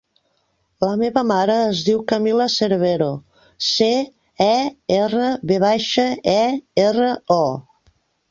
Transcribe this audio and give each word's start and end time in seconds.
La 0.83 0.93
meva 1.01 1.21
mare 1.31 1.57
es 1.65 1.81
diu 1.89 1.99
Camila 2.11 2.47
Cervero: 2.53 3.09
ce, 3.67 3.89
e, 4.47 4.57
erra, 4.97 5.29
ve 5.51 5.61
baixa, 5.65 6.07
e, 6.35 6.39
erra, 6.89 7.13
o. 7.37 7.41